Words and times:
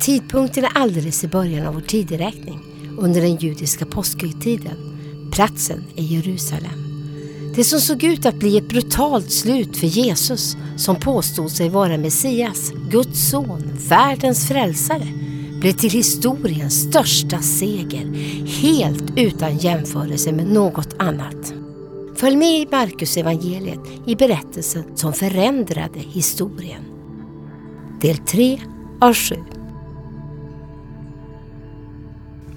Tidpunkten 0.00 0.64
är 0.64 0.70
alldeles 0.74 1.24
i 1.24 1.28
början 1.28 1.66
av 1.66 1.74
vår 1.74 1.80
tideräkning 1.80 2.60
under 2.98 3.20
den 3.20 3.36
judiska 3.36 3.86
påskhögtiden. 3.86 4.76
Platsen 5.32 5.84
är 5.96 6.02
Jerusalem. 6.02 6.80
Det 7.56 7.64
som 7.64 7.80
såg 7.80 8.04
ut 8.04 8.26
att 8.26 8.34
bli 8.34 8.56
ett 8.56 8.68
brutalt 8.68 9.32
slut 9.32 9.76
för 9.76 9.86
Jesus 9.86 10.56
som 10.76 10.96
påstod 10.96 11.50
sig 11.50 11.68
vara 11.68 11.98
Messias, 11.98 12.72
Guds 12.90 13.30
son, 13.30 13.62
världens 13.88 14.48
frälsare, 14.48 15.08
blev 15.60 15.72
till 15.72 15.90
historiens 15.90 16.82
största 16.82 17.38
seger, 17.38 18.14
helt 18.46 19.04
utan 19.16 19.58
jämförelse 19.58 20.32
med 20.32 20.46
något 20.46 20.94
annat. 20.98 21.54
Följ 22.16 22.36
med 22.36 22.60
i 22.60 22.68
Markus 22.70 23.16
evangeliet 23.16 23.80
i 24.06 24.16
berättelsen 24.16 24.84
som 24.94 25.12
förändrade 25.12 25.98
historien. 25.98 26.82
Del 28.00 28.18
3 28.18 28.60
av 29.00 29.14
7. 29.14 29.59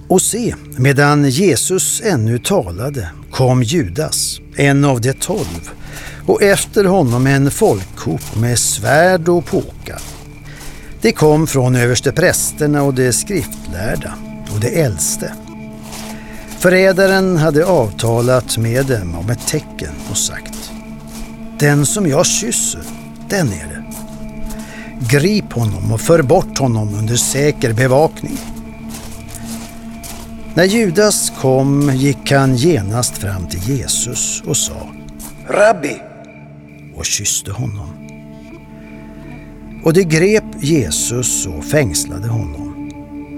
Och 0.08 0.22
se, 0.22 0.54
medan 0.76 1.28
Jesus 1.30 2.02
ännu 2.04 2.38
talade 2.38 3.08
kom 3.30 3.62
Judas, 3.62 4.40
en 4.56 4.84
av 4.84 5.00
de 5.00 5.12
tolv, 5.12 5.70
och 6.26 6.42
efter 6.42 6.84
honom 6.84 7.26
en 7.26 7.50
folkhop 7.50 8.36
med 8.36 8.58
svärd 8.58 9.28
och 9.28 9.44
påkar. 9.46 10.00
Det 11.00 11.12
kom 11.12 11.46
från 11.46 11.76
översteprästerna 11.76 12.82
och 12.82 12.94
de 12.94 13.12
skriftlärda 13.12 14.14
och 14.54 14.60
de 14.60 14.82
äldste. 14.82 15.32
Förrädaren 16.58 17.36
hade 17.36 17.66
avtalat 17.66 18.58
med 18.58 18.86
dem 18.86 19.14
om 19.14 19.30
ett 19.30 19.46
tecken 19.46 19.92
och 20.10 20.16
sagt 20.16 20.70
Den 21.58 21.86
som 21.86 22.06
jag 22.06 22.26
kysser, 22.26 22.82
den 23.28 23.48
är 23.48 23.66
det. 23.68 23.84
Grip 25.10 25.52
honom 25.52 25.92
och 25.92 26.00
för 26.00 26.22
bort 26.22 26.58
honom 26.58 26.94
under 26.94 27.16
säker 27.16 27.72
bevakning. 27.72 28.38
När 30.56 30.64
Judas 30.64 31.32
kom 31.40 31.90
gick 31.94 32.32
han 32.32 32.56
genast 32.56 33.18
fram 33.18 33.46
till 33.46 33.60
Jesus 33.60 34.42
och 34.46 34.56
sa 34.56 34.88
Rabbi 35.48 35.96
och 36.96 37.04
kysste 37.04 37.52
honom. 37.52 37.88
Och 39.84 39.92
de 39.92 40.04
grep 40.04 40.44
Jesus 40.60 41.46
och 41.46 41.64
fängslade 41.64 42.28
honom. 42.28 42.90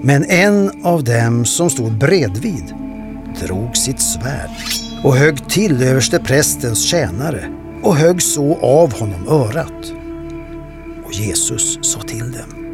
Men 0.03 0.25
en 0.25 0.71
av 0.83 1.03
dem 1.03 1.45
som 1.45 1.69
stod 1.69 1.97
bredvid 1.97 2.73
drog 3.41 3.77
sitt 3.77 4.01
svärd 4.01 4.49
och 5.03 5.15
högg 5.15 5.49
till 5.49 5.83
överste 5.83 6.19
prästens 6.19 6.83
tjänare 6.83 7.49
och 7.83 7.95
högg 7.95 8.21
så 8.21 8.57
av 8.61 8.99
honom 8.99 9.27
örat. 9.27 9.93
Och 11.05 11.13
Jesus 11.13 11.79
sa 11.81 12.01
till 12.01 12.31
dem 12.31 12.66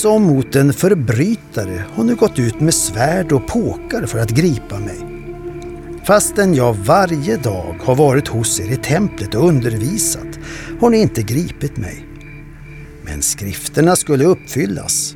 som 0.00 0.22
mot 0.22 0.56
en 0.56 0.72
förbrytare 0.72 1.84
har 1.94 2.04
nu 2.04 2.14
gått 2.14 2.38
ut 2.38 2.60
med 2.60 2.74
svärd 2.74 3.32
och 3.32 3.46
påkar 3.46 4.06
för 4.06 4.18
att 4.18 4.30
gripa 4.30 4.78
mig. 4.78 4.98
Fastän 6.06 6.54
jag 6.54 6.74
varje 6.74 7.36
dag 7.36 7.76
har 7.80 7.94
varit 7.94 8.28
hos 8.28 8.60
er 8.60 8.72
i 8.72 8.76
templet 8.76 9.34
och 9.34 9.48
undervisat 9.48 10.38
har 10.80 10.90
ni 10.90 10.98
inte 10.98 11.22
gripit 11.22 11.76
mig. 11.76 12.06
Men 13.02 13.22
skrifterna 13.22 13.96
skulle 13.96 14.24
uppfyllas. 14.24 15.14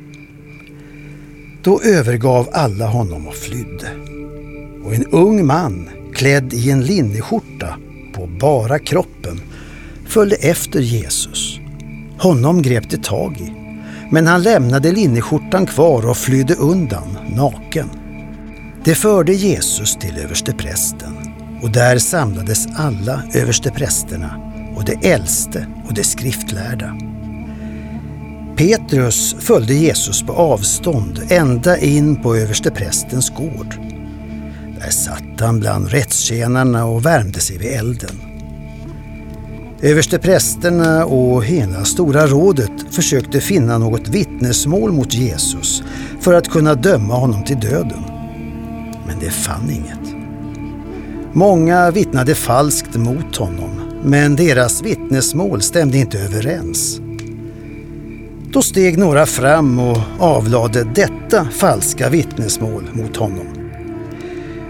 Då 1.63 1.81
övergav 1.81 2.49
alla 2.53 2.87
honom 2.87 3.27
och 3.27 3.35
flydde. 3.35 3.89
Och 4.83 4.95
en 4.95 5.05
ung 5.05 5.45
man 5.45 5.89
klädd 6.13 6.53
i 6.53 6.71
en 6.71 6.85
linneskjorta 6.85 7.77
på 8.13 8.27
bara 8.27 8.79
kroppen 8.79 9.41
följde 10.05 10.35
efter 10.35 10.79
Jesus. 10.79 11.59
Honom 12.19 12.61
grep 12.61 12.89
det 12.89 13.03
tag 13.03 13.37
i 13.37 13.62
men 14.13 14.27
han 14.27 14.43
lämnade 14.43 14.91
linneskjortan 14.91 15.65
kvar 15.65 16.09
och 16.09 16.17
flydde 16.17 16.55
undan, 16.55 17.17
naken. 17.35 17.89
Det 18.83 18.95
förde 18.95 19.33
Jesus 19.33 19.95
till 19.95 20.17
översteprästen 20.17 21.17
och 21.61 21.71
där 21.71 21.97
samlades 21.97 22.67
alla 22.75 23.23
översteprästerna 23.33 24.53
och 24.75 24.85
de 24.85 25.09
äldste 25.09 25.67
och 25.87 25.93
de 25.93 26.03
skriftlärda. 26.03 26.97
Petrus 28.57 29.35
följde 29.39 29.73
Jesus 29.73 30.23
på 30.23 30.33
avstånd 30.33 31.21
ända 31.29 31.77
in 31.77 32.15
på 32.15 32.35
översteprästens 32.35 33.29
gård. 33.29 33.75
Där 34.79 34.89
satt 34.89 35.39
han 35.39 35.59
bland 35.59 35.87
rättstjänarna 35.87 36.85
och 36.85 37.05
värmde 37.05 37.39
sig 37.39 37.57
vid 37.57 37.71
elden. 37.71 38.32
Översteprästerna 39.83 41.05
och 41.05 41.45
hela 41.45 41.85
Stora 41.85 42.27
rådet 42.27 42.71
försökte 42.91 43.39
finna 43.39 43.77
något 43.77 44.07
vittnesmål 44.07 44.91
mot 44.91 45.13
Jesus 45.13 45.83
för 46.21 46.33
att 46.33 46.49
kunna 46.49 46.75
döma 46.75 47.13
honom 47.13 47.43
till 47.43 47.59
döden. 47.59 48.03
Men 49.07 49.19
det 49.19 49.29
fann 49.29 49.69
inget. 49.69 50.15
Många 51.33 51.91
vittnade 51.91 52.35
falskt 52.35 52.95
mot 52.95 53.35
honom, 53.35 53.69
men 54.03 54.35
deras 54.35 54.81
vittnesmål 54.81 55.61
stämde 55.61 55.97
inte 55.97 56.19
överens. 56.19 56.99
Då 58.51 58.61
steg 58.61 58.97
några 58.97 59.25
fram 59.25 59.79
och 59.79 59.97
avlade 60.19 60.83
detta 60.83 61.45
falska 61.45 62.09
vittnesmål 62.09 62.89
mot 62.93 63.17
honom. 63.17 63.62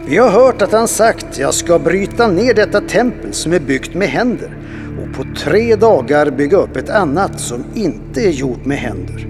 Vi 0.06 0.18
har 0.18 0.30
hört 0.30 0.62
att 0.62 0.72
han 0.72 0.88
sagt, 0.88 1.38
jag 1.38 1.54
ska 1.54 1.80
bryta 1.80 2.28
ner 2.28 2.54
detta 2.54 2.82
tempel 2.82 3.34
som 3.34 3.54
är 3.54 3.60
byggt 3.60 3.94
med 3.94 4.08
händer 4.08 4.58
och 5.02 5.16
på 5.16 5.26
tre 5.40 5.76
dagar 5.76 6.32
bygga 6.32 6.58
upp 6.58 6.76
ett 6.76 6.90
annat 6.90 7.40
som 7.40 7.64
inte 7.76 8.22
är 8.22 8.32
gjort 8.32 8.66
med 8.66 8.78
händer. 8.78 9.28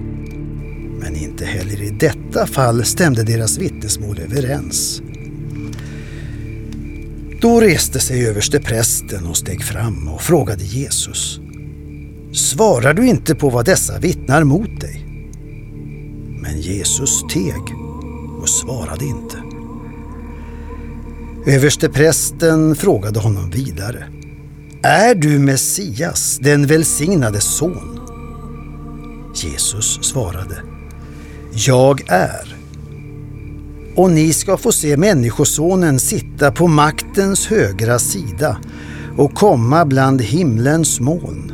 Men 0.99 1.15
inte 1.15 1.45
heller 1.45 1.81
i 1.81 1.89
detta 1.89 2.47
fall 2.47 2.85
stämde 2.85 3.23
deras 3.23 3.57
vittnesmål 3.57 4.19
överens. 4.19 5.01
Då 7.41 7.59
reste 7.59 7.99
sig 7.99 8.27
överste 8.27 8.59
prästen 8.59 9.25
och 9.25 9.37
steg 9.37 9.63
fram 9.63 10.07
och 10.07 10.21
frågade 10.21 10.63
Jesus. 10.63 11.39
Svarar 12.33 12.93
du 12.93 13.07
inte 13.07 13.35
på 13.35 13.49
vad 13.49 13.65
dessa 13.65 13.99
vittnar 13.99 14.43
mot 14.43 14.81
dig? 14.81 15.05
Men 16.41 16.61
Jesus 16.61 17.23
teg 17.33 17.61
och 18.41 18.49
svarade 18.49 19.05
inte. 19.05 19.42
Översteprästen 21.45 22.75
frågade 22.75 23.19
honom 23.19 23.49
vidare. 23.49 24.05
Är 24.83 25.15
du 25.15 25.39
Messias, 25.39 26.39
den 26.41 26.67
välsignade 26.67 27.41
son? 27.41 27.99
Jesus 29.35 29.99
svarade. 30.03 30.61
Jag 31.53 32.01
är. 32.07 32.55
Och 33.95 34.11
ni 34.11 34.33
ska 34.33 34.57
få 34.57 34.71
se 34.71 34.97
Människosonen 34.97 35.99
sitta 35.99 36.51
på 36.51 36.67
maktens 36.67 37.47
högra 37.47 37.99
sida 37.99 38.57
och 39.17 39.33
komma 39.33 39.85
bland 39.85 40.21
himlens 40.21 40.99
moln. 40.99 41.51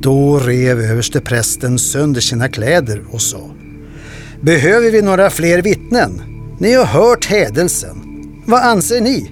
Då 0.00 0.38
rev 0.38 0.80
översteprästen 0.80 1.78
sönder 1.78 2.20
sina 2.20 2.48
kläder 2.48 3.04
och 3.10 3.22
sa 3.22 3.50
Behöver 4.40 4.90
vi 4.90 5.02
några 5.02 5.30
fler 5.30 5.62
vittnen? 5.62 6.33
Ni 6.58 6.74
har 6.74 6.84
hört 6.84 7.24
hädelsen. 7.26 7.96
Vad 8.46 8.62
anser 8.62 9.00
ni? 9.00 9.30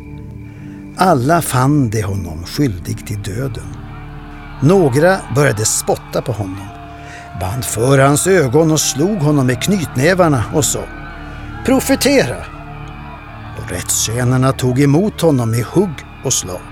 Alla 0.96 1.42
fann 1.42 1.90
de 1.90 2.02
honom 2.02 2.44
skyldig 2.46 3.06
till 3.06 3.22
döden. 3.22 3.76
Några 4.62 5.16
började 5.34 5.64
spotta 5.64 6.22
på 6.22 6.32
honom, 6.32 6.66
band 7.40 7.64
för 7.64 7.98
hans 7.98 8.26
ögon 8.26 8.70
och 8.70 8.80
slog 8.80 9.18
honom 9.18 9.46
med 9.46 9.62
knytnävarna 9.62 10.44
och 10.54 10.64
sa 10.64 10.84
Profetera! 11.66 12.44
Och 13.58 13.70
rättstjänarna 13.70 14.52
tog 14.52 14.80
emot 14.80 15.20
honom 15.20 15.50
med 15.50 15.64
hugg 15.64 16.06
och 16.24 16.32
slag. 16.32 16.71